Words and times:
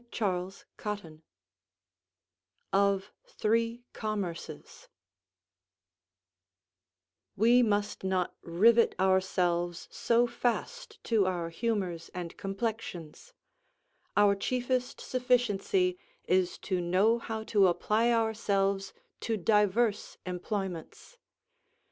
CHAPTER 0.09 1.09
III 1.13 1.21
OF 2.73 3.11
THREE 3.27 3.83
COMMERCES 3.93 4.87
We 7.35 7.61
must 7.61 8.03
not 8.03 8.35
rivet 8.41 8.95
ourselves 8.99 9.87
so 9.91 10.25
fast 10.25 11.03
to 11.03 11.27
our 11.27 11.49
humours 11.51 12.09
and 12.15 12.35
complexions: 12.35 13.33
our 14.17 14.33
chiefest 14.33 14.99
sufficiency 14.99 15.99
is 16.23 16.57
to 16.57 16.81
know 16.81 17.19
how 17.19 17.43
to 17.43 17.67
apply 17.67 18.09
ourselves 18.11 18.93
to 19.19 19.37
divers 19.37 20.17
employments. 20.25 21.19